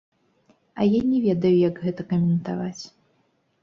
А 0.73 0.81
я 0.97 1.01
не 1.11 1.21
ведаю, 1.27 1.53
як 1.69 1.75
гэта 1.85 2.01
каментаваць! 2.17 2.79